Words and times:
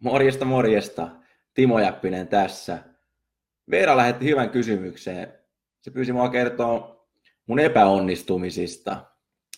Morjesta, 0.00 0.44
morjesta. 0.44 1.08
Timo 1.54 1.78
Jäppinen 1.80 2.28
tässä. 2.28 2.78
Veera 3.70 3.96
lähetti 3.96 4.24
hyvän 4.24 4.50
kysymyksen. 4.50 5.34
Se 5.80 5.90
pyysi 5.90 6.12
mua 6.12 6.28
kertoa 6.28 7.06
mun 7.46 7.58
epäonnistumisista. 7.58 9.04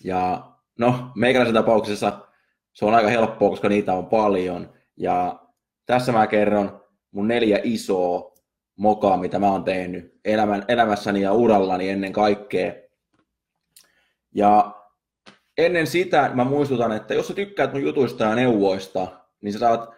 Ja 0.05 0.53
no, 0.79 1.11
meikäläisen 1.15 1.55
tapauksessa 1.55 2.29
se 2.73 2.85
on 2.85 2.95
aika 2.95 3.09
helppoa, 3.09 3.51
koska 3.51 3.69
niitä 3.69 3.95
on 3.95 4.07
paljon. 4.07 4.73
Ja 4.97 5.41
tässä 5.87 6.13
mä 6.13 6.27
kerron 6.27 6.85
mun 7.11 7.29
neljä 7.29 7.61
isoa 7.63 8.35
mokaa, 8.77 9.17
mitä 9.17 9.39
mä 9.39 9.53
oon 9.53 9.65
tehnyt 9.65 10.21
elämän, 10.25 10.65
elämässäni 10.69 11.21
ja 11.21 11.33
urallani 11.33 11.89
ennen 11.89 12.13
kaikkea. 12.13 12.73
Ja 14.35 14.75
ennen 15.59 15.87
sitä 15.87 16.31
mä 16.35 16.45
muistutan, 16.45 16.93
että 16.93 17.15
jos 17.15 17.29
sä 17.29 17.35
tykkäät 17.35 17.73
mun 17.73 17.83
jutuista 17.83 18.25
ja 18.25 18.35
neuvoista, 18.35 19.07
niin 19.41 19.53
sä 19.53 19.59
saat 19.59 19.98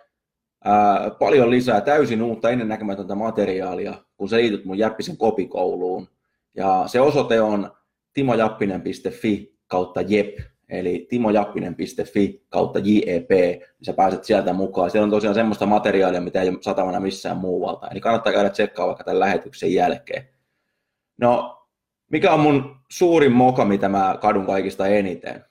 ää, 0.64 1.10
paljon 1.18 1.50
lisää 1.50 1.80
täysin 1.80 2.22
uutta 2.22 2.50
ennennäkemätöntä 2.50 3.14
materiaalia, 3.14 3.94
kun 4.16 4.28
sä 4.28 4.36
liityt 4.36 4.64
mun 4.64 4.78
Jäppisen 4.78 5.16
kopikouluun. 5.16 6.08
Ja 6.56 6.84
se 6.86 7.00
osoite 7.00 7.40
on 7.40 7.72
timojappinen.fi 8.12 9.58
kautta 9.66 10.00
jep, 10.00 10.38
eli 10.68 11.06
timojappinen.fi 11.08 12.46
kautta 12.48 12.78
JEP, 12.78 13.30
niin 13.30 13.84
sä 13.86 13.92
pääset 13.92 14.24
sieltä 14.24 14.52
mukaan. 14.52 14.90
Siellä 14.90 15.04
on 15.04 15.10
tosiaan 15.10 15.34
semmoista 15.34 15.66
materiaalia, 15.66 16.20
mitä 16.20 16.42
ei 16.42 16.48
ole 16.48 16.58
satavana 16.60 17.00
missään 17.00 17.36
muualta, 17.36 17.88
eli 17.88 18.00
kannattaa 18.00 18.32
käydä 18.32 18.50
tsekkaa 18.50 18.86
vaikka 18.86 19.04
tämän 19.04 19.20
lähetyksen 19.20 19.74
jälkeen. 19.74 20.28
No, 21.20 21.66
mikä 22.10 22.32
on 22.32 22.40
mun 22.40 22.76
suurin 22.90 23.32
moka, 23.32 23.64
mitä 23.64 23.88
mä 23.88 24.18
kadun 24.20 24.46
kaikista 24.46 24.86
eniten? 24.86 25.44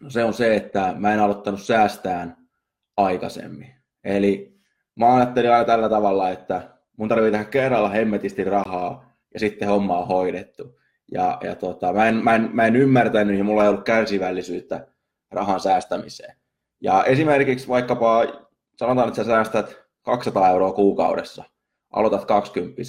No 0.00 0.10
se 0.10 0.24
on 0.24 0.34
se, 0.34 0.56
että 0.56 0.94
mä 0.98 1.14
en 1.14 1.20
aloittanut 1.20 1.62
säästään 1.62 2.36
aikaisemmin. 2.96 3.81
Eli 4.04 4.54
mä 4.96 5.14
ajattelin 5.14 5.52
aina 5.52 5.64
tällä 5.64 5.88
tavalla, 5.88 6.30
että 6.30 6.68
mun 6.96 7.08
tarvii 7.08 7.30
tehdä 7.30 7.44
kerralla 7.44 7.88
hemmetisti 7.88 8.44
rahaa 8.44 9.12
ja 9.34 9.40
sitten 9.40 9.68
homma 9.68 9.98
on 9.98 10.06
hoidettu. 10.06 10.78
Ja, 11.12 11.38
ja 11.42 11.56
tota, 11.56 11.92
mä, 11.92 12.08
en, 12.08 12.14
mä, 12.14 12.34
en, 12.34 12.50
mä 12.52 12.66
en 12.66 12.76
ymmärtänyt 12.76 13.38
ja 13.38 13.44
mulla 13.44 13.62
ei 13.62 13.68
ollut 13.68 13.84
kärsivällisyyttä 13.84 14.86
rahan 15.30 15.60
säästämiseen. 15.60 16.36
Ja 16.80 17.04
esimerkiksi 17.04 17.68
vaikkapa 17.68 18.24
sanotaan, 18.76 19.08
että 19.08 19.24
sä 19.24 19.30
säästät 19.30 19.82
200 20.02 20.50
euroa 20.50 20.72
kuukaudessa, 20.72 21.44
aloitat 21.92 22.24
20 22.24 22.82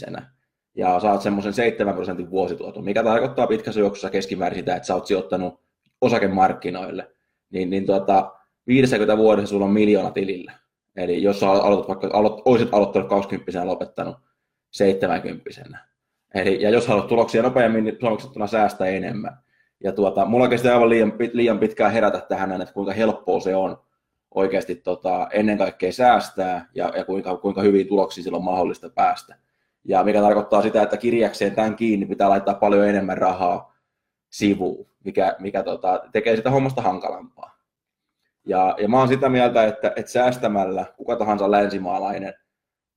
ja 0.75 0.99
saat 0.99 1.21
semmoisen 1.21 1.53
7 1.53 1.95
prosentin 1.95 2.29
vuosituoton, 2.29 2.83
mikä 2.83 3.03
tarkoittaa 3.03 3.47
pitkässä 3.47 3.79
juoksussa 3.79 4.09
keskimäärin 4.09 4.59
sitä, 4.59 4.75
että 4.75 4.87
sä 4.87 4.95
oot 4.95 5.07
sijoittanut 5.07 5.61
osakemarkkinoille, 6.01 7.11
niin, 7.49 7.69
niin 7.69 7.85
tota, 7.85 8.31
50 8.67 9.17
vuodessa 9.17 9.49
sulla 9.49 9.65
on 9.65 9.71
miljoona 9.71 10.11
tilillä. 10.11 10.51
Eli 10.95 11.23
jos 11.23 11.43
aloitat 11.43 11.87
vaikka, 11.87 12.09
aloit, 12.13 12.41
olisit 12.45 12.69
aloittanut 12.71 13.09
20 13.09 13.51
ja 13.51 13.67
lopettanut 13.67 14.15
70 14.71 15.49
Eli, 16.33 16.61
ja 16.61 16.69
jos 16.69 16.87
haluat 16.87 17.07
tuloksia 17.07 17.41
nopeammin, 17.41 17.83
niin 17.83 17.97
suomeksittuna 17.99 18.47
säästä 18.47 18.85
enemmän. 18.85 19.37
Ja 19.83 19.91
tuota, 19.91 20.25
mulla 20.25 20.47
kesti 20.47 20.67
aivan 20.67 20.89
liian, 20.89 21.13
liian 21.33 21.59
pitkään 21.59 21.91
herätä 21.91 22.21
tähän, 22.29 22.61
että 22.61 22.73
kuinka 22.73 22.93
helppoa 22.93 23.39
se 23.39 23.55
on 23.55 23.77
oikeasti 24.35 24.75
tota, 24.75 25.27
ennen 25.31 25.57
kaikkea 25.57 25.91
säästää 25.91 26.69
ja, 26.75 26.93
ja 26.97 27.05
kuinka, 27.05 27.37
kuinka 27.37 27.61
hyviä 27.61 27.85
tuloksia 27.85 28.23
sillä 28.23 28.37
on 28.37 28.43
mahdollista 28.43 28.89
päästä. 28.89 29.35
Ja 29.85 30.03
mikä 30.03 30.21
tarkoittaa 30.21 30.61
sitä, 30.61 30.81
että 30.81 30.97
kirjakseen 30.97 31.55
tämän 31.55 31.75
kiinni 31.75 32.05
pitää 32.05 32.29
laittaa 32.29 32.53
paljon 32.53 32.87
enemmän 32.87 33.17
rahaa 33.17 33.75
sivuun, 34.29 34.87
mikä, 35.03 35.35
mikä 35.39 35.63
tota, 35.63 36.03
tekee 36.11 36.35
sitä 36.35 36.49
hommasta 36.49 36.81
hankalampaa. 36.81 37.62
Ja, 38.45 38.75
ja 38.81 38.87
mä 38.87 38.99
oon 38.99 39.07
sitä 39.07 39.29
mieltä, 39.29 39.63
että, 39.63 39.93
että 39.95 40.11
säästämällä 40.11 40.85
kuka 40.97 41.15
tahansa 41.15 41.51
länsimaalainen 41.51 42.33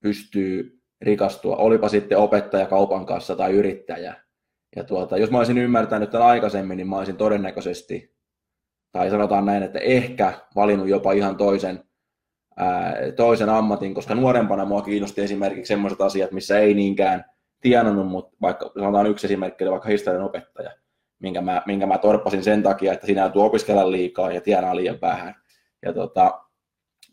pystyy 0.03 0.81
rikastua, 1.01 1.57
olipa 1.57 1.89
sitten 1.89 2.19
opettaja, 2.19 2.67
kaupan 2.67 3.07
kanssa 3.07 3.37
tai 3.37 3.53
yrittäjä. 3.53 4.15
Ja 4.77 4.85
tuota, 4.85 5.17
jos 5.17 5.31
mä 5.31 5.39
olisin 5.39 5.59
ymmärtänyt 5.59 6.11
tämän 6.11 6.27
aikaisemmin, 6.27 6.77
niin 6.77 6.89
mä 6.89 6.99
olisin 6.99 7.17
todennäköisesti, 7.17 8.17
tai 8.93 9.11
sanotaan 9.11 9.47
näin, 9.47 9.63
että 9.63 9.79
ehkä 9.79 10.33
valinnut 10.57 10.89
jopa 10.89 11.13
ihan 11.13 11.37
toisen, 11.37 11.85
ää, 12.57 12.95
toisen 13.17 13.49
ammatin, 13.49 13.95
koska 13.95 14.15
nuorempana 14.15 14.65
mua 14.65 14.83
kiinnosti 14.83 15.21
esimerkiksi 15.21 15.69
sellaiset 15.69 16.01
asiat, 16.01 16.33
missä 16.33 16.59
ei 16.59 16.75
niinkään 16.75 17.25
tienannut, 17.61 18.09
mutta 18.09 18.37
vaikka 18.43 18.71
sanotaan 18.75 19.07
yksi 19.07 19.27
esimerkki, 19.27 19.71
vaikka 19.71 19.89
historian 19.89 20.25
opettaja 20.25 20.71
minkä 21.19 21.41
mä, 21.41 21.63
minkä 21.67 21.87
mä 21.87 21.99
torppasin 21.99 22.45
sen 22.45 22.63
takia, 22.63 22.93
että 22.93 23.07
sinä 23.07 23.23
joutuu 23.23 23.43
opiskella 23.43 23.91
liikaa 23.91 24.33
ja 24.33 24.41
tienaa 24.41 24.77
liian 24.77 24.99
vähän. 25.01 25.35
Ja 25.83 25.93
tota, 25.93 26.41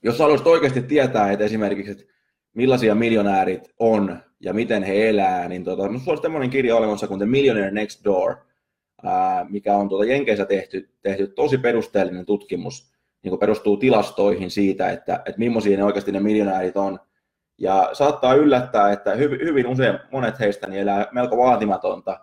jos 0.04 0.20
haluaisit 0.20 0.48
oikeasti 0.48 0.82
tietää, 0.82 1.32
että 1.32 1.46
esimerkiksi, 1.46 1.92
että 1.92 2.04
millaisia 2.54 2.96
miljonäärit 2.96 3.70
on 3.80 4.20
ja 4.40 4.54
miten 4.54 4.84
he 4.84 5.10
elää, 5.10 5.48
niin 5.48 5.64
tota, 5.64 5.84
minulla 5.84 6.14
on 6.14 6.22
tämmöinen 6.22 6.50
kirja 6.50 6.76
olemassa 6.76 7.08
kuin 7.08 7.20
The 7.20 7.26
Millionaire 7.26 7.72
Next 7.72 8.06
Door, 8.06 8.36
ää, 9.04 9.46
mikä 9.50 9.76
on 9.76 9.90
tuota 9.90 10.06
Jenkeissä 10.06 10.46
tehty, 10.46 10.90
tehty 11.02 11.28
tosi 11.28 11.58
perusteellinen 11.58 12.26
tutkimus, 12.26 12.94
niin 13.24 13.40
perustuu 13.40 13.78
tilastoihin 13.78 14.52
siitä, 14.52 14.90
että, 14.90 15.16
että 15.16 15.40
millaisia 15.40 15.78
ne 15.78 15.84
oikeasti 15.84 16.12
ne 16.12 16.20
miljonäärit 16.20 16.78
on. 16.78 17.00
Ja 17.58 17.90
saattaa 17.94 18.34
yllättää, 18.34 18.92
että 18.92 19.16
hyvin, 19.16 19.40
hyvin 19.40 19.68
usein 19.68 20.00
monet 20.12 20.40
heistä 20.40 20.68
niin 20.68 20.82
elää 20.82 21.08
melko 21.12 21.38
vaatimatonta 21.38 22.20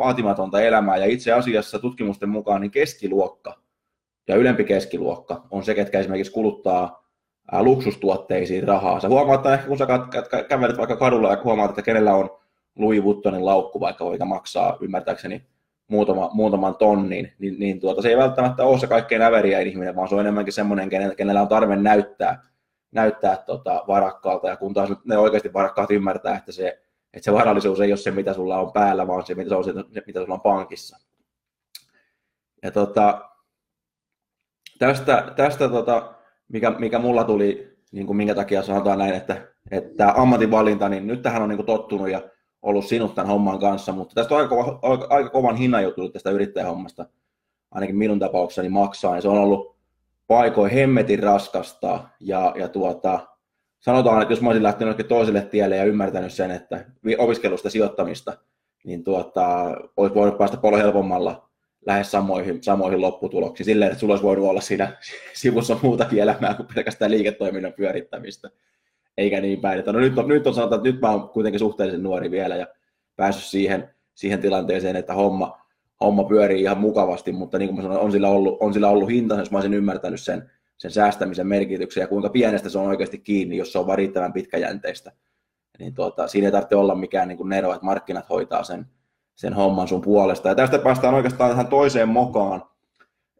vaatimatonta 0.00 0.60
elämää 0.60 0.96
ja 0.96 1.06
itse 1.06 1.32
asiassa 1.32 1.78
tutkimusten 1.78 2.28
mukaan 2.28 2.60
niin 2.60 2.70
keskiluokka 2.70 3.58
ja 4.28 4.36
ylempi 4.36 4.64
keskiluokka 4.64 5.46
on 5.50 5.64
se, 5.64 5.74
ketkä 5.74 6.00
esimerkiksi 6.00 6.32
kuluttaa 6.32 7.00
luksustuotteisiin 7.60 8.68
rahaa. 8.68 9.00
Sä 9.00 9.08
huomaat, 9.08 9.40
että 9.40 9.54
ehkä 9.54 9.66
kun 9.66 9.78
sä 9.78 9.86
kävelet 10.48 10.78
vaikka 10.78 10.96
kadulla 10.96 11.30
ja 11.30 11.40
huomaat, 11.44 11.70
että 11.70 11.82
kenellä 11.82 12.14
on 12.14 12.30
Louis 12.78 13.02
Vuittonin 13.02 13.46
laukku 13.46 13.80
vaikka, 13.80 14.04
joka 14.04 14.24
maksaa 14.24 14.76
ymmärtääkseni 14.80 15.46
muutama, 15.88 16.30
muutaman 16.32 16.76
tonnin, 16.76 17.32
niin, 17.38 17.58
niin 17.58 17.80
tuota, 17.80 18.02
se 18.02 18.08
ei 18.08 18.16
välttämättä 18.16 18.64
ole 18.64 18.78
se 18.78 18.86
kaikkein 18.86 19.22
äveriä 19.22 19.60
ihminen, 19.60 19.96
vaan 19.96 20.08
se 20.08 20.14
on 20.14 20.20
enemmänkin 20.20 20.52
semmoinen, 20.52 20.88
kenellä 21.16 21.42
on 21.42 21.48
tarve 21.48 21.76
näyttää, 21.76 22.42
näyttää 22.92 23.36
tota 23.36 23.84
varakkaalta, 23.88 24.48
ja 24.48 24.56
kun 24.56 24.74
taas 24.74 24.90
ne 25.04 25.18
oikeasti 25.18 25.52
varakkaat 25.52 25.90
ymmärtää, 25.90 26.36
että 26.36 26.52
se 26.52 26.82
että 27.14 27.24
se 27.24 27.32
varallisuus 27.32 27.80
ei 27.80 27.90
ole 27.90 27.96
se, 27.96 28.10
mitä 28.10 28.34
sulla 28.34 28.58
on 28.60 28.72
päällä, 28.72 29.06
vaan 29.06 29.26
se, 29.26 29.34
mitä, 29.34 29.48
se 29.48 29.54
on 29.54 29.64
se, 29.64 29.72
mitä 30.06 30.20
sulla 30.20 30.34
on 30.34 30.40
pankissa. 30.40 30.98
Ja 32.62 32.70
tota, 32.70 33.30
tästä, 34.78 35.32
tästä 35.36 35.68
tota, 35.68 36.14
mikä, 36.48 36.70
mikä 36.70 36.98
mulla 36.98 37.24
tuli, 37.24 37.76
niin 37.92 38.06
kuin 38.06 38.16
minkä 38.16 38.34
takia 38.34 38.62
sanotaan 38.62 38.98
näin, 38.98 39.14
että, 39.14 39.48
että 39.70 40.12
ammatinvalinta, 40.16 40.88
niin 40.88 41.06
nyt 41.06 41.22
tähän 41.22 41.42
on 41.42 41.48
niin 41.48 41.56
kuin 41.56 41.66
tottunut 41.66 42.10
ja 42.10 42.22
ollut 42.62 42.84
sinut 42.84 43.14
tämän 43.14 43.30
homman 43.30 43.58
kanssa, 43.58 43.92
mutta 43.92 44.14
tästä 44.14 44.34
on 44.34 44.40
aika, 44.40 44.78
aika, 44.82 45.06
aika 45.10 45.30
kovan 45.30 45.56
hinnan 45.56 45.82
joutunut 45.82 46.12
tästä 46.12 46.30
yrittäjähommasta, 46.30 47.06
ainakin 47.70 47.96
minun 47.96 48.18
tapauksessani 48.18 48.68
maksaa, 48.68 49.16
ja 49.16 49.22
se 49.22 49.28
on 49.28 49.38
ollut 49.38 49.76
paikoin 50.26 50.72
hemmetin 50.72 51.22
raskasta, 51.22 52.08
ja, 52.20 52.54
ja 52.56 52.68
tuota, 52.68 53.26
sanotaan, 53.80 54.22
että 54.22 54.32
jos 54.32 54.40
mä 54.40 54.48
olisin 54.48 54.62
lähtenyt 54.62 55.08
toiselle 55.08 55.42
tielle 55.42 55.76
ja 55.76 55.84
ymmärtänyt 55.84 56.32
sen, 56.32 56.50
että 56.50 56.84
opiskelusta 57.18 57.70
sijoittamista, 57.70 58.38
niin 58.84 59.04
tuota, 59.04 59.76
olisi 59.96 60.14
voinut 60.14 60.38
päästä 60.38 60.56
paljon 60.56 60.82
helpommalla 60.82 61.50
lähes 61.86 62.10
samoihin, 62.10 62.62
samoihin 62.62 63.00
lopputuloksiin, 63.00 63.64
silleen, 63.64 63.90
että 63.90 64.00
sulla 64.00 64.12
olisi 64.12 64.24
voinut 64.24 64.48
olla 64.48 64.60
siinä 64.60 64.96
sivussa 65.34 65.76
muutakin 65.82 66.22
elämää 66.22 66.54
kuin 66.54 66.68
pelkästään 66.74 67.10
liiketoiminnan 67.10 67.72
pyörittämistä, 67.72 68.50
eikä 69.16 69.40
niin 69.40 69.60
päin. 69.60 69.78
Että 69.78 69.92
no 69.92 69.98
nyt 69.98 70.18
on, 70.18 70.28
nyt 70.28 70.46
on 70.46 70.54
sanotaan, 70.54 70.78
että 70.78 70.92
nyt 70.92 71.00
mä 71.00 71.10
oon 71.10 71.28
kuitenkin 71.28 71.58
suhteellisen 71.58 72.02
nuori 72.02 72.30
vielä 72.30 72.56
ja 72.56 72.66
päässyt 73.16 73.44
siihen, 73.44 73.94
siihen 74.14 74.40
tilanteeseen, 74.40 74.96
että 74.96 75.14
homma, 75.14 75.60
homma 76.00 76.24
pyörii 76.24 76.62
ihan 76.62 76.78
mukavasti, 76.78 77.32
mutta 77.32 77.58
niin 77.58 77.68
kuin 77.68 77.76
mä 77.76 77.82
sanoin, 77.82 78.00
on 78.00 78.12
sillä 78.12 78.28
ollut, 78.28 78.56
on 78.60 78.74
sillä 78.74 78.88
ollut 78.88 79.10
hinta, 79.10 79.38
jos 79.38 79.50
mä 79.50 79.58
olisin 79.58 79.74
ymmärtänyt 79.74 80.20
sen, 80.20 80.50
sen 80.80 80.90
säästämisen 80.90 81.46
merkityksen 81.46 82.00
ja 82.00 82.06
kuinka 82.06 82.28
pienestä 82.28 82.68
se 82.68 82.78
on 82.78 82.86
oikeasti 82.86 83.18
kiinni, 83.18 83.56
jos 83.56 83.72
se 83.72 83.78
on 83.78 83.98
riittävän 83.98 84.32
pitkäjänteistä. 84.32 85.12
Niin 85.78 85.94
tuota, 85.94 86.28
siinä 86.28 86.48
ei 86.48 86.52
tarvitse 86.52 86.76
olla 86.76 86.94
mikään 86.94 87.28
niin 87.28 87.38
kuin 87.38 87.48
nero, 87.48 87.72
että 87.74 87.84
markkinat 87.84 88.28
hoitaa 88.28 88.64
sen, 88.64 88.86
sen 89.34 89.54
homman 89.54 89.88
sun 89.88 90.00
puolesta. 90.00 90.48
Ja 90.48 90.54
tästä 90.54 90.78
päästään 90.78 91.14
oikeastaan 91.14 91.50
tähän 91.50 91.66
toiseen 91.66 92.08
mokaan, 92.08 92.64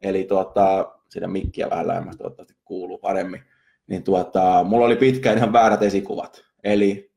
eli 0.02 0.24
tuota, 0.24 0.92
siinä 1.08 1.26
mikkiä 1.26 1.70
vähän 1.70 1.86
lähemmäs 1.86 2.16
toivottavasti 2.16 2.54
kuuluu 2.64 2.98
paremmin. 2.98 3.42
niin 3.86 4.02
tuota, 4.02 4.64
mulla 4.64 4.86
oli 4.86 4.96
pitkään 4.96 5.38
ihan 5.38 5.52
väärät 5.52 5.82
esikuvat. 5.82 6.44
Eli 6.64 7.12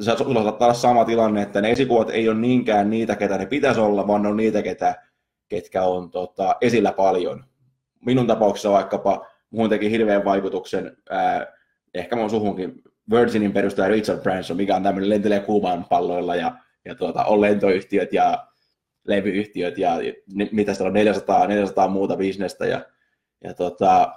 sulla 0.00 0.42
saattaa 0.42 0.66
olla 0.66 0.74
sama 0.74 1.04
tilanne, 1.04 1.42
että 1.42 1.60
ne 1.60 1.70
esikuvat 1.70 2.10
ei 2.10 2.28
ole 2.28 2.38
niinkään 2.38 2.90
niitä, 2.90 3.16
ketä 3.16 3.38
ne 3.38 3.46
pitäisi 3.46 3.80
olla, 3.80 4.06
vaan 4.06 4.22
ne 4.22 4.28
on 4.28 4.36
niitä, 4.36 4.62
ketä, 4.62 5.02
ketkä 5.48 5.82
on 5.82 6.10
tota, 6.10 6.56
esillä 6.60 6.92
paljon. 6.92 7.44
Minun 8.04 8.26
tapauksessa 8.26 8.70
vaikkapa 8.70 9.31
muun 9.52 9.68
teki 9.68 9.90
hirveän 9.90 10.24
vaikutuksen, 10.24 10.96
ää, 11.10 11.46
ehkä 11.94 12.16
mun 12.16 12.30
suhunkin, 12.30 12.82
Virginin 13.10 13.52
perustaja 13.52 13.88
Richard 13.88 14.22
Branson, 14.22 14.56
mikä 14.56 14.76
on 14.76 14.82
tämmöinen 14.82 15.10
lentelee 15.10 15.40
kuumaan 15.40 15.84
palloilla 15.84 16.36
ja, 16.36 16.52
ja 16.84 16.94
tuota, 16.94 17.24
on 17.24 17.40
lentoyhtiöt 17.40 18.12
ja 18.12 18.46
levyyhtiöt 19.04 19.78
ja 19.78 19.98
mitä 20.52 20.74
siellä 20.74 20.88
on 20.88 20.94
400, 20.94 21.46
400 21.46 21.88
muuta 21.88 22.16
bisnestä 22.16 22.66
ja, 22.66 22.80
ja 23.44 23.54
tota, 23.54 24.12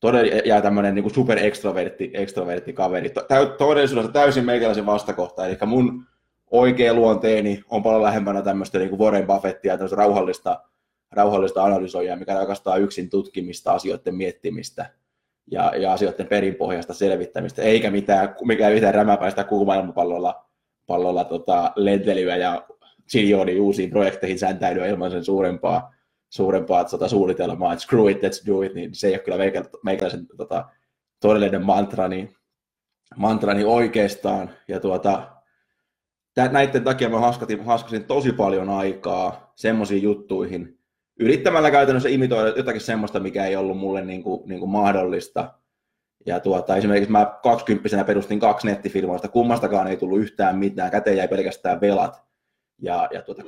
todella, 0.00 0.40
ja 0.44 0.62
tämmöinen 0.62 0.94
niin 0.94 1.14
super 1.14 1.38
extrovertti, 1.38 2.10
extrovertti 2.14 2.72
kaveri. 2.72 3.10
Todellisuudessa 3.58 4.12
täysin 4.12 4.44
meikäläisen 4.44 4.86
vastakohta, 4.86 5.46
eli 5.46 5.58
mun 5.66 6.06
oikea 6.50 6.94
luonteeni 6.94 7.62
on 7.70 7.82
paljon 7.82 8.02
lähempänä 8.02 8.42
tämmöistä 8.42 8.78
niin 8.78 8.90
kuin 8.90 9.00
Warren 9.00 9.26
Buffettia, 9.26 9.76
tämmöistä 9.76 9.96
rauhallista, 9.96 10.60
rauhallista 11.12 11.64
analysoijaa, 11.64 12.16
mikä 12.16 12.34
rakastaa 12.34 12.76
yksin 12.76 13.10
tutkimista, 13.10 13.72
asioiden 13.72 14.14
miettimistä 14.14 14.90
ja, 15.50 15.72
ja 15.76 15.92
asioiden 15.92 16.26
perinpohjasta 16.26 16.94
selvittämistä, 16.94 17.62
eikä 17.62 17.90
mitään, 17.90 18.36
mikä 18.44 18.70
mitään 18.70 18.94
rämäpäistä 18.94 19.44
kuumailmapallolla 19.44 20.48
pallolla 20.88 21.24
tota, 21.24 21.72
lentelyä 21.76 22.36
ja 22.36 22.66
siljoonia 23.06 23.62
uusiin 23.62 23.90
projekteihin 23.90 24.38
säntäilyä 24.38 24.86
ilman 24.86 25.10
sen 25.10 25.24
suurempaa, 25.24 25.94
suurempaa 26.30 26.84
tota, 26.84 27.08
suunnitelmaa, 27.08 27.72
että 27.72 27.82
screw 27.82 28.10
it, 28.10 28.18
let's 28.18 28.46
do 28.46 28.62
it, 28.62 28.74
niin 28.74 28.94
se 28.94 29.06
ei 29.06 29.14
ole 29.14 29.18
kyllä 29.18 29.38
meikäläisen 29.82 30.26
tota, 30.36 30.68
todellinen 31.20 31.64
mantrani, 31.64 32.34
mantrani 33.16 33.64
oikeastaan. 33.64 34.50
Ja 34.68 34.80
tuota, 34.80 35.28
näiden 36.36 36.84
takia 36.84 37.08
mä 37.08 37.20
haskasin, 37.20 37.64
haskasin 37.64 38.04
tosi 38.04 38.32
paljon 38.32 38.68
aikaa 38.68 39.52
semmoisiin 39.56 40.02
juttuihin, 40.02 40.77
yrittämällä 41.18 41.70
käytännössä 41.70 42.08
imitoida 42.08 42.48
jotakin 42.56 42.80
semmoista, 42.80 43.20
mikä 43.20 43.46
ei 43.46 43.56
ollut 43.56 43.78
mulle 43.78 44.04
niin 44.04 44.22
kuin, 44.22 44.48
niin 44.48 44.60
kuin 44.60 44.70
mahdollista. 44.70 45.54
Ja 46.26 46.40
tuota, 46.40 46.76
esimerkiksi 46.76 47.12
mä 47.12 47.38
20 47.42 48.04
perustin 48.04 48.40
kaksi 48.40 48.66
nettifirmoista, 48.66 49.28
kummastakaan 49.28 49.86
ei 49.86 49.96
tullut 49.96 50.20
yhtään 50.20 50.56
mitään, 50.56 50.90
käteen 50.90 51.16
jäi 51.16 51.28
pelkästään 51.28 51.80
velat. 51.80 52.22
Ja, 52.82 53.08
ja 53.12 53.22
tuota... 53.22 53.42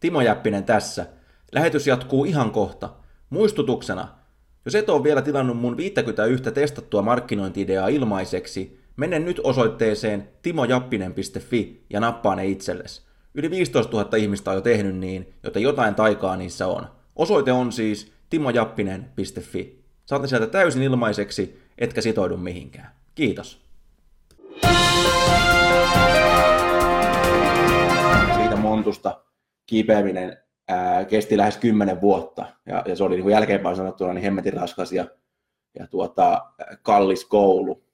Timo 0.00 0.20
Jäppinen 0.20 0.64
tässä. 0.64 1.06
Lähetys 1.52 1.86
jatkuu 1.86 2.24
ihan 2.24 2.50
kohta. 2.50 2.90
Muistutuksena, 3.30 4.08
jos 4.64 4.74
et 4.74 4.88
ole 4.88 5.02
vielä 5.02 5.22
tilannut 5.22 5.56
mun 5.58 5.76
51 5.76 6.52
testattua 6.52 7.02
markkinointi-ideaa 7.02 7.88
ilmaiseksi, 7.88 8.80
mene 8.98 9.18
nyt 9.18 9.40
osoitteeseen 9.44 10.28
timojappinen.fi 10.42 11.84
ja 11.90 12.00
nappaa 12.00 12.36
ne 12.36 12.46
itsellesi. 12.46 13.02
Yli 13.34 13.50
15 13.50 13.96
000 13.96 14.16
ihmistä 14.16 14.50
on 14.50 14.56
jo 14.56 14.60
tehnyt 14.60 14.96
niin, 14.96 15.34
joten 15.42 15.62
jotain 15.62 15.94
taikaa 15.94 16.36
niissä 16.36 16.66
on. 16.66 16.86
Osoite 17.16 17.52
on 17.52 17.72
siis 17.72 18.12
timojappinen.fi. 18.30 19.84
Saatte 20.06 20.28
sieltä 20.28 20.46
täysin 20.46 20.82
ilmaiseksi, 20.82 21.62
etkä 21.78 22.00
sitoudu 22.00 22.36
mihinkään. 22.36 22.90
Kiitos. 23.14 23.62
Siitä 28.36 28.56
montusta 28.56 29.20
kipeäminen 29.66 30.36
ää, 30.68 31.04
kesti 31.04 31.36
lähes 31.36 31.56
kymmenen 31.56 32.00
vuotta 32.00 32.46
ja, 32.66 32.82
ja 32.86 32.96
se 32.96 33.04
oli 33.04 33.16
niin 33.16 33.30
jälkeenpäin 33.30 33.76
sanottuna 33.76 34.12
niin 34.12 34.22
hemmetin 34.22 34.52
raskas 34.52 34.92
ja, 34.92 35.04
ja 35.78 35.86
tuota, 35.86 36.52
kallis 36.82 37.24
koulu. 37.24 37.87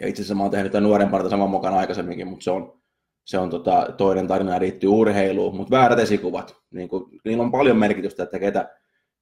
Ja 0.00 0.08
itse 0.08 0.22
asiassa 0.22 0.34
mä 0.34 0.42
oon 0.42 0.50
tehnyt 0.50 0.72
tämän 0.72 0.82
nuorempana 0.82 1.28
saman 1.28 1.50
mukaan 1.50 1.74
aikaisemminkin, 1.74 2.26
mutta 2.26 2.44
se 2.44 2.50
on, 2.50 2.80
se 3.24 3.38
on 3.38 3.50
tota, 3.50 3.86
toinen 3.96 4.26
tarina 4.26 4.60
liittyy 4.60 4.90
urheiluun, 4.90 5.56
mutta 5.56 5.76
väärät 5.76 5.98
esikuvat, 5.98 6.56
niin 6.70 6.88
kuin, 6.88 7.04
niillä 7.24 7.42
on 7.42 7.52
paljon 7.52 7.76
merkitystä, 7.76 8.22
että 8.22 8.38
ketä, 8.38 8.68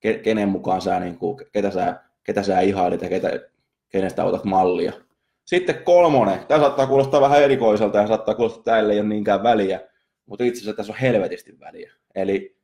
ke, 0.00 0.14
kenen 0.14 0.48
mukaan 0.48 0.80
sä, 0.80 1.00
niin 1.00 1.18
kuin, 1.18 1.36
ketä 1.52 1.70
sä, 1.70 2.00
ketä 2.22 2.42
sä 2.42 2.60
ihailit 2.60 3.02
ja 3.02 3.08
ketä, 3.08 3.30
kenestä 3.88 4.24
otat 4.24 4.44
mallia. 4.44 4.92
Sitten 5.44 5.84
kolmonen, 5.84 6.46
tämä 6.48 6.60
saattaa 6.60 6.86
kuulostaa 6.86 7.20
vähän 7.20 7.42
erikoiselta 7.42 7.98
ja 7.98 8.06
saattaa 8.06 8.34
kuulostaa, 8.34 8.60
että 8.60 8.70
täällä 8.70 8.92
ei 8.92 9.00
ole 9.00 9.08
niinkään 9.08 9.42
väliä, 9.42 9.80
mutta 10.26 10.44
itse 10.44 10.60
asiassa 10.60 10.76
tässä 10.76 10.92
on 10.92 10.98
helvetisti 10.98 11.60
väliä. 11.60 11.92
Eli 12.14 12.56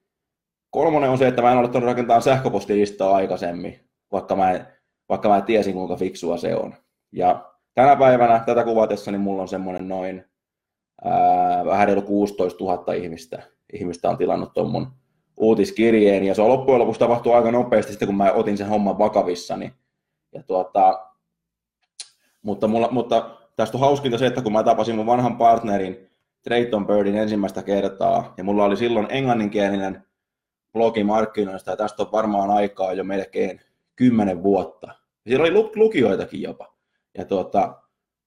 kolmonen 0.70 1.11
on 1.11 1.19
se, 1.19 1.26
että 1.26 1.43
mä 1.43 1.52
en 1.52 1.59
ole 1.59 1.81
rakentaa 1.85 2.20
sähköpostilistaa 2.20 3.14
aikaisemmin, 3.14 3.81
vaikka 4.12 4.37
mä, 4.37 4.52
en, 4.52 4.67
vaikka 5.09 5.29
mä 5.29 5.41
tiesin 5.41 5.75
kuinka 5.75 5.97
fiksua 5.97 6.37
se 6.37 6.55
on. 6.55 6.75
Ja 7.12 7.56
tänä 7.76 7.96
päivänä 7.96 8.43
tätä 8.46 8.64
kuvatessa 8.64 9.11
niin 9.11 9.20
mulla 9.20 9.43
on 9.43 9.49
semmoinen 9.49 9.88
noin 9.88 10.25
ää, 11.05 11.64
vähän 11.64 11.87
reilu 11.87 12.02
16 12.02 12.64
000 12.64 12.93
ihmistä, 12.93 13.43
ihmistä 13.73 14.11
on 14.11 14.17
tilannut 14.17 14.55
tuon 14.55 14.70
mun 14.70 14.87
uutiskirjeen, 15.37 16.25
ja 16.25 16.34
se 16.34 16.43
on 16.43 16.49
loppujen 16.49 16.81
lopuksi 16.81 16.99
tapahtuu 16.99 17.32
aika 17.32 17.50
nopeasti 17.50 17.93
sitten, 17.93 18.08
kun 18.08 18.17
mä 18.17 18.32
otin 18.32 18.58
sen 18.58 18.69
homman 18.69 18.99
vakavissani. 18.99 19.75
Ja 20.32 20.43
tuota, 20.43 21.06
mutta, 22.43 22.69
mulla, 22.69 22.88
mutta 22.90 23.38
tästä 23.56 23.76
on 23.76 23.81
hauskinta 23.81 24.19
se, 24.19 24.26
että 24.26 24.43
kun 24.43 24.52
mä 24.52 24.62
tapasin 24.62 24.96
mun 24.96 25.06
vanhan 25.06 25.37
partnerin 25.37 26.11
Drayton 26.49 26.87
Birdin 26.87 27.17
ensimmäistä 27.17 27.62
kertaa, 27.62 28.34
ja 28.37 28.44
mulla 28.44 28.64
oli 28.64 28.76
silloin 28.76 29.06
englanninkielinen 29.11 30.06
blogi 30.73 31.05
markkinoista, 31.05 31.70
ja 31.70 31.76
tästä 31.76 32.02
on 32.02 32.12
varmaan 32.12 32.50
aikaa 32.50 32.93
jo 32.93 33.05
melkein 33.05 33.61
kymmenen 33.96 34.43
vuotta. 34.43 34.87
Ja 34.87 35.28
siellä 35.28 35.43
oli 35.43 35.70
lukijoitakin 35.76 36.43
jopa. 36.43 36.75
Ja 37.18 37.24
tuota, 37.24 37.74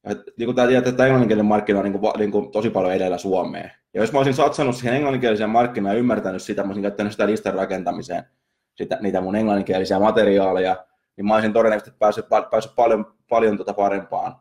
ja 0.04 0.16
niin 0.38 0.56
tämä 0.56 0.68
tiedät, 0.68 0.88
että 0.88 1.06
englanninkielinen 1.06 1.46
markkina 1.46 1.80
on 1.80 1.86
niin 1.86 2.00
kuin, 2.00 2.14
niin 2.18 2.32
kuin 2.32 2.52
tosi 2.52 2.70
paljon 2.70 2.94
edellä 2.94 3.18
Suomeen. 3.18 3.72
Ja 3.94 4.02
jos 4.02 4.14
mä 4.14 4.20
olisin 4.20 4.34
satsannut 4.34 4.76
siihen 4.76 4.96
englanninkieliseen 4.96 5.50
markkinaan 5.50 5.96
ja 5.96 6.00
ymmärtänyt 6.00 6.42
sitä, 6.42 6.64
mä 6.64 6.68
olisin 6.68 6.82
käyttänyt 6.82 7.12
sitä 7.12 7.28
listan 7.28 7.54
rakentamiseen, 7.54 8.24
sitä, 8.76 8.98
niitä 9.02 9.22
mun 9.22 9.36
englanninkielisiä 9.36 10.00
materiaaleja, 10.00 10.86
niin 11.18 11.26
mä 11.26 11.34
olisin 11.34 11.54
todennäköisesti 11.54 11.98
päässyt, 12.00 12.26
päässyt 12.52 12.76
paljon, 12.76 13.14
paljon 13.30 13.58
tota 13.58 13.74
parempaan 13.74 14.36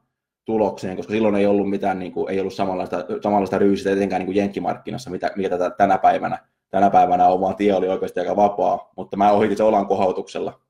tulokseen, 0.45 0.97
koska 0.97 1.13
silloin 1.13 1.35
ei 1.35 1.47
ollut 1.47 1.71
mitään, 1.71 1.99
niin 1.99 2.13
kuin, 2.13 2.31
ei 2.31 2.41
ollut 2.41 2.55
samanlaista, 2.55 3.05
samanlaista 3.23 3.59
ryysistä 3.59 3.91
etenkään 3.91 4.21
niin 4.21 4.27
kuin 4.27 4.37
jenkkimarkkinassa, 4.37 5.11
mitä, 5.11 5.31
mitä 5.37 5.71
tänä 5.71 5.99
päivänä, 5.99 6.39
tänä 6.71 6.91
päivänä 6.91 7.25
vaan 7.25 7.57
tie 7.57 7.75
oli 7.75 7.89
oikeasti 7.89 8.21
aika 8.21 8.37
vapaa, 8.37 8.93
mutta 8.97 9.17
mä 9.17 9.33
ohitin 9.33 9.57
se 9.57 9.63
olan 9.63 9.87
kohautuksella, 9.87 10.61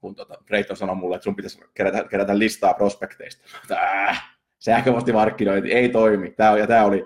kun 0.00 0.14
tota, 0.14 0.34
Drayton 0.48 0.76
sanoi 0.76 0.96
mulle, 0.96 1.16
että 1.16 1.24
sun 1.24 1.36
pitäisi 1.36 1.60
kerätä, 1.74 2.04
kerätä 2.04 2.38
listaa 2.38 2.74
prospekteista. 2.74 3.42
Äh, 3.72 4.36
sähköpostimarkkinointi 4.58 5.72
ei 5.72 5.88
toimi. 5.88 6.30
Tämä, 6.30 6.58
ja 6.58 6.66
tämä 6.66 6.84
oli, 6.84 7.04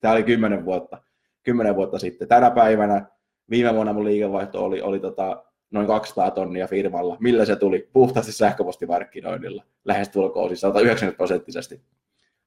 tämä 0.00 0.14
oli 0.14 0.22
kymmenen 0.22 0.64
vuotta, 0.64 1.02
kymmenen 1.42 1.76
vuotta 1.76 1.98
sitten. 1.98 2.28
Tänä 2.28 2.50
päivänä, 2.50 3.06
viime 3.50 3.74
vuonna 3.74 3.92
mun 3.92 4.04
liikevaihto 4.04 4.64
oli, 4.64 4.82
oli 4.82 5.00
tota, 5.00 5.44
noin 5.70 5.86
200 5.86 6.30
tonnia 6.30 6.66
firmalla. 6.66 7.16
Millä 7.20 7.44
se 7.44 7.56
tuli? 7.56 7.88
Puhtaasti 7.92 8.32
sähköpostimarkkinoinnilla. 8.32 9.64
Lähes 9.84 10.08
tulkoon 10.08 10.48
siis 10.48 10.60
190 10.60 11.16
prosenttisesti. 11.16 11.82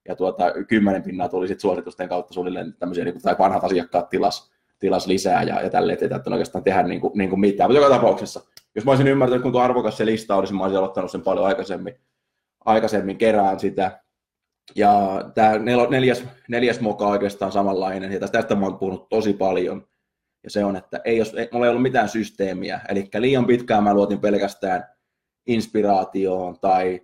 Ja 0.08 0.16
tuota, 0.16 0.44
10 0.68 1.04
pinnaa 1.04 1.30
tuli 1.30 1.48
sitten 1.48 1.62
suositusten 1.62 2.10
kautta 2.10 2.34
suunnilleen 2.34 2.74
tämmöisiä, 2.80 3.04
niin 3.04 3.14
kuin, 3.14 3.22
tai 3.22 3.36
vanhat 3.40 3.64
asiakkaat 3.64 4.10
tilas, 4.10 4.52
tilas 4.80 5.08
lisää 5.08 5.44
ja, 5.44 5.62
ja 5.62 5.70
tälleen, 5.70 5.98
että 6.02 6.16
ei 6.16 6.32
oikeastaan 6.32 6.64
tehdä 6.64 6.84
niin 6.84 7.02
kuin, 7.02 7.12
niin 7.18 7.30
kuin 7.30 7.40
mitään. 7.40 7.70
Mutta 7.70 7.84
joka 7.84 7.96
tapauksessa, 7.96 8.42
jos 8.76 8.86
mä 8.86 8.92
olisin 8.92 9.08
ymmärtänyt, 9.08 9.42
kuinka 9.42 9.64
arvokas 9.64 9.98
se 9.98 10.06
lista 10.06 10.36
olisi, 10.36 10.54
mä 10.54 10.64
olisin 10.64 10.80
aloittanut 10.80 11.12
sen 11.12 11.22
paljon 11.22 11.46
aikaisemmin, 11.46 11.96
aikaisemmin 12.66 13.18
kerään 13.18 13.60
sitä. 13.60 14.04
Ja 14.76 15.22
tämä 15.34 15.60
neljäs, 15.90 16.26
neljäs 16.48 16.80
moka 16.80 17.08
oikeastaan 17.08 17.52
samanlainen, 17.52 18.12
ja 18.12 18.20
tästä 18.20 18.56
mä 18.56 18.66
oon 18.66 18.80
puhunut 18.80 19.10
tosi 19.10 19.34
paljon, 19.34 19.88
ja 20.44 20.50
se 20.50 20.66
on, 20.66 20.76
että 20.76 21.02
ei, 21.06 21.18
jos, 21.18 21.34
ei, 21.34 21.50
mulla 21.52 21.66
ei 21.66 21.70
ollut 21.70 21.82
mitään 21.82 22.10
systeemiä, 22.10 22.80
eli 22.90 23.10
liian 23.18 23.46
pitkään 23.46 23.84
mä 23.84 23.94
luotin 23.94 24.20
pelkästään 24.20 24.84
inspiraatioon 25.48 26.60
tai 26.60 27.02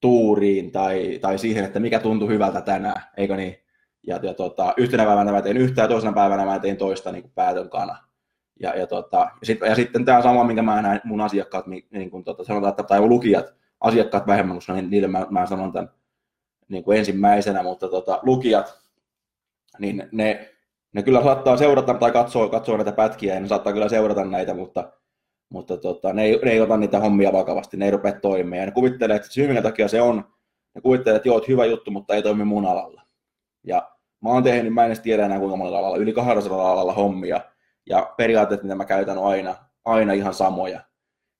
tuuriin 0.00 0.72
tai, 0.72 1.18
tai 1.20 1.38
siihen, 1.38 1.64
että 1.64 1.80
mikä 1.80 1.98
tuntui 1.98 2.28
hyvältä 2.28 2.60
tänään, 2.60 3.02
eikö 3.16 3.36
niin? 3.36 3.56
Ja, 4.06 4.20
ja 4.22 4.34
tota, 4.34 4.74
yhtenä 4.76 5.04
päivänä 5.04 5.32
mä 5.32 5.42
tein 5.42 5.56
yhtä 5.56 5.82
ja 5.82 5.88
toisena 5.88 6.12
päivänä 6.12 6.44
mä 6.44 6.58
tein 6.58 6.76
toista 6.76 7.12
niin 7.12 7.22
kuin 7.22 7.32
päätön 7.34 7.70
kana. 7.70 8.11
Ja, 8.62 8.78
ja, 8.78 8.86
tota, 8.86 9.16
ja, 9.18 9.30
sit, 9.46 9.60
ja 9.60 9.74
sitten 9.74 10.04
tämä 10.04 10.22
sama, 10.22 10.44
minkä 10.44 10.62
mä 10.62 10.82
näen 10.82 11.00
mun 11.04 11.20
asiakkaat, 11.20 11.66
niin 11.66 12.10
kuin 12.10 12.24
tota, 12.24 12.44
sanotaan, 12.44 12.70
että, 12.70 12.82
tai 12.82 13.00
lukijat, 13.00 13.54
asiakkaat 13.80 14.26
vähemmän, 14.26 14.56
koska 14.56 14.72
niille 14.72 15.08
mä, 15.08 15.26
mä 15.30 15.46
sanon 15.46 15.72
tämän 15.72 15.90
niin 16.68 16.84
kuin 16.84 16.98
ensimmäisenä, 16.98 17.62
mutta 17.62 17.88
tota, 17.88 18.18
lukijat, 18.22 18.78
niin 19.78 20.08
ne, 20.12 20.50
ne 20.92 21.02
kyllä 21.02 21.22
saattaa 21.22 21.56
seurata 21.56 21.94
tai 21.94 22.12
katsoa, 22.12 22.48
katsoa 22.48 22.76
näitä 22.76 22.92
pätkiä 22.92 23.34
ja 23.34 23.40
ne 23.40 23.48
saattaa 23.48 23.72
kyllä 23.72 23.88
seurata 23.88 24.24
näitä, 24.24 24.54
mutta, 24.54 24.92
mutta 25.48 25.76
tota, 25.76 26.12
ne, 26.12 26.24
ei, 26.24 26.40
ne 26.44 26.50
ei 26.50 26.60
ota 26.60 26.76
niitä 26.76 27.00
hommia 27.00 27.32
vakavasti, 27.32 27.76
ne 27.76 27.84
ei 27.84 27.90
rupea 27.90 28.12
toimia. 28.12 28.60
Ja 28.60 28.66
ne 28.66 28.72
kuvittelee, 28.72 29.16
että 29.16 29.28
syy 29.28 29.46
minkä 29.46 29.62
takia 29.62 29.88
se 29.88 30.02
on, 30.02 30.24
ne 30.74 30.80
kuvittelee, 30.80 31.16
että 31.16 31.28
joo, 31.28 31.44
hyvä 31.48 31.64
juttu, 31.64 31.90
mutta 31.90 32.14
ei 32.14 32.22
toimi 32.22 32.44
mun 32.44 32.66
alalla. 32.66 33.02
Ja 33.64 33.90
mä 34.20 34.30
oon 34.30 34.42
tehnyt, 34.42 34.74
mä 34.74 34.82
en 34.84 34.86
edes 34.86 35.00
tiedä 35.00 35.24
enää 35.24 35.38
kuinka 35.38 35.56
monella 35.56 35.78
alalla, 35.78 35.96
yli 35.96 36.12
200 36.12 36.72
alalla 36.72 36.92
hommia. 36.92 37.40
Ja 37.86 38.14
periaatteet, 38.16 38.62
mitä 38.62 38.74
mä 38.74 38.84
käytän 38.84 39.18
aina, 39.18 39.54
aina 39.84 40.12
ihan 40.12 40.34
samoja. 40.34 40.80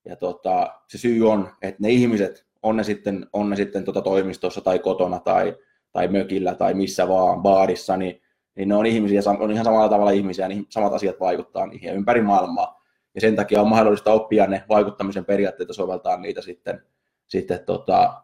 Ja 0.04 0.16
tota, 0.16 0.80
se 0.88 0.98
syy 0.98 1.28
on, 1.30 1.48
että 1.62 1.82
ne 1.82 1.90
ihmiset, 1.90 2.46
on 2.62 2.76
ne 2.76 2.84
sitten, 2.84 3.26
on 3.32 3.50
ne 3.50 3.56
sitten 3.56 3.84
tota 3.84 4.02
toimistossa 4.02 4.60
tai 4.60 4.78
kotona 4.78 5.18
tai, 5.18 5.56
tai 5.92 6.08
mökillä 6.08 6.54
tai 6.54 6.74
missä 6.74 7.08
vaan, 7.08 7.42
baarissa, 7.42 7.96
niin, 7.96 8.22
niin 8.56 8.68
ne 8.68 8.74
on 8.74 8.86
ihmisiä, 8.86 9.20
on 9.38 9.50
ihan 9.50 9.64
samalla 9.64 9.88
tavalla 9.88 10.10
ihmisiä, 10.10 10.48
niin 10.48 10.66
samat 10.68 10.92
asiat 10.92 11.20
vaikuttaa 11.20 11.66
niihin 11.66 11.94
ympäri 11.94 12.22
maailmaa. 12.22 12.82
Ja 13.14 13.20
sen 13.20 13.36
takia 13.36 13.60
on 13.60 13.68
mahdollista 13.68 14.12
oppia 14.12 14.46
ne 14.46 14.64
vaikuttamisen 14.68 15.24
periaatteita 15.24 15.72
soveltaa 15.72 16.16
niitä 16.16 16.42
sitten, 16.42 16.82
sitten 17.26 17.64
tota, 17.64 18.22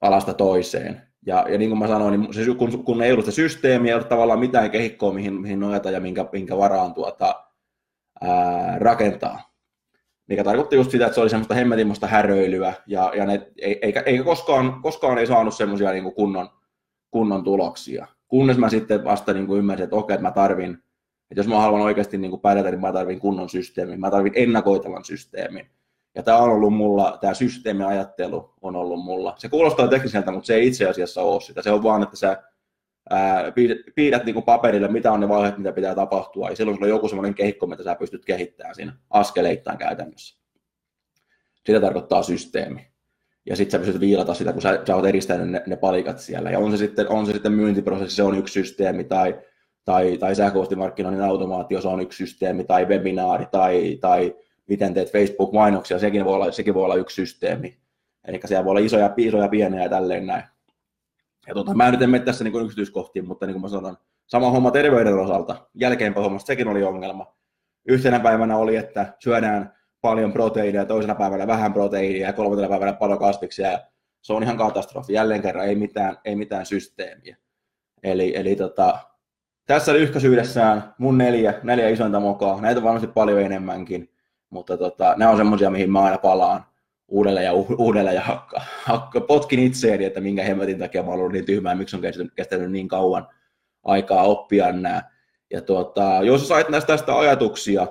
alasta 0.00 0.34
toiseen. 0.34 1.09
Ja, 1.26 1.46
ja 1.48 1.58
niin 1.58 1.70
kuin 1.70 1.78
mä 1.78 1.86
sanoin, 1.86 2.20
niin 2.20 2.34
se, 2.34 2.54
kun, 2.58 2.84
kun 2.84 3.02
ei 3.02 3.12
ollut 3.12 3.24
sitä 3.24 3.34
systeemiä, 3.34 3.90
ei 3.90 3.94
ollut 3.94 4.08
tavallaan 4.08 4.38
mitään 4.38 4.70
kehikkoa, 4.70 5.12
mihin, 5.12 5.40
mihin 5.40 5.60
nojata 5.60 5.90
ja 5.90 6.00
minkä, 6.00 6.28
minkä 6.32 6.56
varaan 6.56 6.94
tuota, 6.94 7.44
ää, 8.20 8.78
rakentaa. 8.78 9.50
Mikä 10.26 10.44
tarkoitti 10.44 10.76
just 10.76 10.90
sitä, 10.90 11.06
että 11.06 11.14
se 11.14 11.20
oli 11.20 11.30
semmoista 11.30 11.54
hemmetinmoista 11.54 12.06
häröilyä, 12.06 12.74
ja, 12.86 13.12
ja 13.16 13.26
ne, 13.26 13.52
eikä, 13.58 14.02
eikä 14.06 14.24
koskaan, 14.24 14.82
koskaan 14.82 15.18
ei 15.18 15.26
saanut 15.26 15.54
semmoisia 15.54 15.92
niin 15.92 16.14
kunnon, 16.14 16.48
kunnon 17.10 17.44
tuloksia. 17.44 18.06
Kunnes 18.28 18.58
mä 18.58 18.68
sitten 18.68 19.04
vasta 19.04 19.32
niin 19.32 19.46
kuin 19.46 19.58
ymmärsin, 19.58 19.84
että 19.84 19.96
okei, 19.96 20.14
että 20.14 20.26
mä 20.26 20.30
tarvin, 20.30 20.70
että 21.30 21.40
jos 21.40 21.48
mä 21.48 21.60
haluan 21.60 21.82
oikeasti 21.82 22.18
niin 22.18 22.30
kuin 22.30 22.40
pärjätä, 22.40 22.70
niin 22.70 22.80
mä 22.80 22.92
tarvin 22.92 23.20
kunnon 23.20 23.48
systeemin, 23.48 24.00
mä 24.00 24.10
tarvin 24.10 24.32
ennakoitavan 24.36 25.04
systeemin. 25.04 25.70
Ja 26.14 26.22
tämä 26.22 26.38
on 26.38 26.50
ollut 26.50 26.74
mulla, 26.74 27.18
tämä 27.20 27.34
systeemiajattelu 27.34 28.54
on 28.62 28.76
ollut 28.76 29.04
mulla. 29.04 29.34
Se 29.38 29.48
kuulostaa 29.48 29.88
tekniseltä, 29.88 30.30
mutta 30.30 30.46
se 30.46 30.54
ei 30.54 30.66
itse 30.66 30.88
asiassa 30.88 31.22
ole 31.22 31.40
sitä. 31.40 31.62
Se 31.62 31.70
on 31.70 31.82
vaan, 31.82 32.02
että 32.02 32.16
sä 32.16 32.42
ää, 33.10 33.52
piirrät, 33.52 33.78
piirrät 33.94 34.24
niin 34.24 34.42
paperille, 34.42 34.88
mitä 34.88 35.12
on 35.12 35.20
ne 35.20 35.28
vaiheet, 35.28 35.58
mitä 35.58 35.72
pitää 35.72 35.94
tapahtua, 35.94 36.50
ja 36.50 36.56
silloin 36.56 36.76
sulla 36.76 36.86
on 36.86 36.90
joku 36.90 37.08
semmoinen 37.08 37.34
kehikko, 37.34 37.66
mitä 37.66 37.82
sä 37.82 37.94
pystyt 37.94 38.24
kehittämään 38.24 38.74
siinä 38.74 38.92
askeleittain 39.10 39.78
käytännössä. 39.78 40.40
Sitä 41.66 41.80
tarkoittaa 41.80 42.22
systeemi. 42.22 42.90
Ja 43.46 43.56
sitten 43.56 43.80
sä 43.80 43.84
pystyt 43.84 44.00
viilata 44.00 44.34
sitä, 44.34 44.52
kun 44.52 44.62
sä, 44.62 44.82
sä 44.86 44.96
oot 44.96 45.06
eristänyt 45.06 45.50
ne, 45.50 45.62
ne 45.66 45.76
palikat 45.76 46.18
siellä. 46.18 46.50
Ja 46.50 46.58
on 46.58 46.70
se 46.70 46.76
sitten, 46.76 47.08
on 47.08 47.26
se 47.26 47.32
sitten 47.32 47.52
myyntiprosessi, 47.52 48.16
se 48.16 48.22
on 48.22 48.38
yksi 48.38 48.52
systeemi, 48.52 49.04
tai, 49.04 49.40
tai, 49.84 50.18
tai 50.18 50.34
sähköpostimarkkinoinnin 50.34 51.24
automaatio, 51.24 51.80
se 51.80 51.88
on 51.88 52.00
yksi 52.00 52.26
systeemi, 52.26 52.64
tai 52.64 52.84
webinaari, 52.84 53.46
tai, 53.50 53.98
tai 54.00 54.34
miten 54.70 54.94
teet 54.94 55.12
Facebook-mainoksia, 55.12 55.98
sekin 55.98 56.24
voi 56.24 56.34
olla, 56.34 56.52
sekin 56.52 56.74
voi 56.74 56.84
olla 56.84 56.94
yksi 56.94 57.14
systeemi. 57.14 57.78
Eli 58.24 58.40
siellä 58.44 58.64
voi 58.64 58.70
olla 58.70 58.80
isoja, 58.80 59.14
isoja 59.16 59.48
pieniä 59.48 59.82
ja 59.82 59.88
tälleen 59.88 60.26
näin. 60.26 60.44
Ja 61.46 61.54
tota, 61.54 61.74
mä 61.74 61.90
nyt 61.90 62.02
en 62.02 62.10
mene 62.10 62.24
tässä 62.24 62.44
niin 62.44 62.64
yksityiskohtiin, 62.64 63.28
mutta 63.28 63.46
niin 63.46 63.54
kuin 63.54 63.62
mä 63.62 63.68
sanon, 63.68 63.96
sama 64.26 64.50
homma 64.50 64.70
terveyden 64.70 65.18
osalta. 65.18 65.56
Jälkeenpäin 65.74 66.24
hommasta 66.24 66.46
sekin 66.46 66.68
oli 66.68 66.82
ongelma. 66.82 67.36
Yhtenä 67.88 68.20
päivänä 68.20 68.56
oli, 68.56 68.76
että 68.76 69.14
syödään 69.18 69.74
paljon 70.00 70.32
proteiinia, 70.32 70.84
toisena 70.84 71.14
päivänä 71.14 71.46
vähän 71.46 71.72
proteiinia 71.72 72.26
ja 72.26 72.32
kolmantena 72.32 72.68
päivänä 72.68 72.92
paljon 72.92 73.18
kasviksia. 73.18 73.78
Se 74.22 74.32
on 74.32 74.42
ihan 74.42 74.56
katastrofi. 74.56 75.12
Jälleen 75.12 75.42
kerran 75.42 75.66
ei 75.66 75.74
mitään, 75.74 76.18
ei 76.24 76.36
mitään 76.36 76.66
systeemiä. 76.66 77.36
Eli, 78.02 78.36
eli 78.36 78.56
tota, 78.56 78.98
tässä 79.66 79.92
lyhkäisyydessään 79.92 80.94
mun 80.98 81.18
neljä, 81.18 81.60
neljä 81.62 81.88
isointa 81.88 82.20
mokaa. 82.20 82.60
Näitä 82.60 82.80
on 82.80 82.84
varmasti 82.84 83.06
paljon 83.06 83.40
enemmänkin. 83.40 84.09
Mutta 84.50 84.76
tota, 84.76 85.14
nämä 85.16 85.30
on 85.30 85.36
semmoisia, 85.36 85.70
mihin 85.70 85.92
mä 85.92 86.02
aina 86.02 86.18
palaan 86.18 86.64
uudelleen 87.08 87.46
ja 87.46 87.52
uudelleen 87.78 88.14
ja 88.14 88.20
hakka, 88.20 88.60
hakka, 88.84 89.20
potkin 89.20 89.58
itseäni, 89.58 90.04
että 90.04 90.20
minkä 90.20 90.42
hemmetin 90.42 90.78
takia 90.78 91.02
mä 91.02 91.10
ollut 91.10 91.32
niin 91.32 91.46
tyhmää, 91.46 91.74
miksi 91.74 91.96
on 91.96 92.02
kestänyt, 92.02 92.34
kestänyt 92.34 92.70
niin 92.70 92.88
kauan 92.88 93.28
aikaa 93.84 94.22
oppia 94.22 94.72
nämä. 94.72 95.02
Ja 95.50 95.60
tuota, 95.60 96.20
jos 96.22 96.48
sait 96.48 96.68
näistä 96.68 96.86
tästä 96.86 97.18
ajatuksia, 97.18 97.86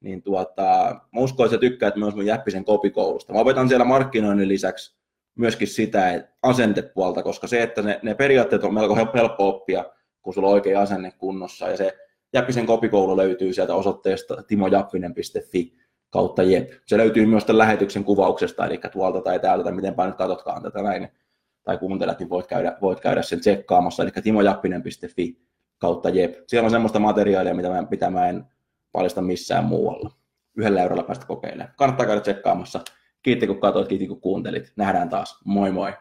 niin 0.00 0.22
tuota, 0.22 1.00
mä 1.12 1.20
uskon, 1.20 1.46
että 1.46 1.56
sä 1.56 1.60
tykkäät 1.60 1.96
myös 1.96 2.14
mun 2.14 2.26
Jäppisen 2.26 2.64
kopikoulusta. 2.64 3.32
Mä 3.32 3.40
opetan 3.40 3.68
siellä 3.68 3.84
markkinoinnin 3.84 4.48
lisäksi 4.48 4.96
myöskin 5.34 5.68
sitä 5.68 6.28
asentepuolta, 6.42 7.22
koska 7.22 7.46
se, 7.46 7.62
että 7.62 7.82
ne, 7.82 8.00
ne 8.02 8.14
periaatteet 8.14 8.64
on 8.64 8.74
melko 8.74 8.96
helppo 9.14 9.48
oppia, 9.48 9.84
kun 10.22 10.34
sulla 10.34 10.48
on 10.48 10.54
oikea 10.54 10.80
asenne 10.80 11.10
kunnossa. 11.10 11.68
Ja 11.68 11.76
se 11.76 11.98
Jäppisen 12.32 12.66
kopikoulu 12.66 13.16
löytyy 13.16 13.52
sieltä 13.52 13.74
osoitteesta 13.74 14.42
timojappinen.fi 14.42 15.83
kautta 16.14 16.42
jep. 16.42 16.70
Se 16.86 16.96
löytyy 16.96 17.26
myös 17.26 17.44
tämän 17.44 17.58
lähetyksen 17.58 18.04
kuvauksesta, 18.04 18.66
eli 18.66 18.80
tuolta 18.92 19.20
tai 19.20 19.40
täältä, 19.40 19.64
tai 19.64 19.72
mitenpä 19.72 20.06
nyt 20.06 20.16
katsotkaan 20.16 20.62
tätä 20.62 20.82
näin, 20.82 21.08
tai 21.64 21.78
kuuntelet, 21.78 22.18
niin 22.18 22.28
voit 22.28 22.46
käydä, 22.46 22.76
voit 22.80 23.00
käydä 23.00 23.22
sen 23.22 23.40
tsekkaamassa, 23.40 24.02
eli 24.02 24.10
timojappinen.fi 24.10 25.38
kautta 25.78 26.08
jep. 26.08 26.34
Siellä 26.46 26.66
on 26.66 26.70
semmoista 26.70 26.98
materiaalia, 26.98 27.54
mitä 27.54 27.68
mä, 27.68 27.84
mitä 27.90 28.10
mä 28.10 28.28
en 28.28 28.44
paljasta 28.92 29.22
missään 29.22 29.64
muualla. 29.64 30.10
Yhdellä 30.56 30.82
eurolla 30.82 31.02
päästä 31.02 31.26
kokeilemaan. 31.26 31.74
Kannattaa 31.76 32.06
käydä 32.06 32.20
tsekkaamassa. 32.20 32.80
Kiitti 33.22 33.46
kun 33.46 33.60
katsoit, 33.60 33.88
kiitti 33.88 34.08
kun 34.08 34.20
kuuntelit. 34.20 34.72
Nähdään 34.76 35.08
taas. 35.08 35.38
Moi 35.44 35.72
moi. 35.72 35.92